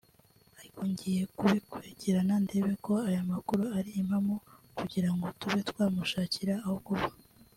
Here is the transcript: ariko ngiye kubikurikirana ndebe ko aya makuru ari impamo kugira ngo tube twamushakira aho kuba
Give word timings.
ariko 0.59 0.81
ngiye 0.91 1.23
kubikurikirana 1.37 2.35
ndebe 2.43 2.73
ko 2.85 2.93
aya 3.09 3.21
makuru 3.31 3.63
ari 3.77 3.91
impamo 4.01 4.35
kugira 4.77 5.09
ngo 5.13 5.25
tube 5.39 5.59
twamushakira 5.69 6.55
aho 6.65 6.77
kuba 6.87 7.07